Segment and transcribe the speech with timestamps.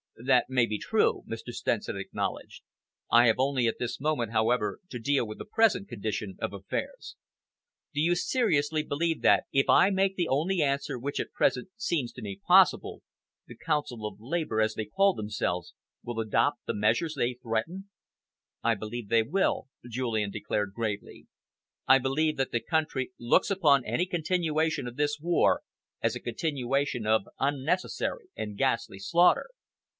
[0.25, 1.51] "That may be true," Mr.
[1.53, 2.61] Stenson acknowledged.
[3.11, 7.15] "I have only at this moment, however, to deal with the present condition of affairs.
[7.93, 12.11] Do you seriously believe that, if I make the only answer which at present seems
[12.13, 13.01] to me possible,
[13.47, 15.73] the Council of Labour, as they call themselves,
[16.03, 17.89] will adopt the measures they threaten?"
[18.63, 21.27] "I believe that they will," Julian declared gravely.
[21.87, 25.61] "I believe that the country looks upon any continuation of this war
[26.01, 29.49] as a continuation of unnecessary and ghastly slaughter.